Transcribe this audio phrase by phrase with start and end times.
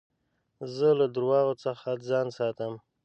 [0.75, 2.73] زه له درواغو څخه ځان ساتم.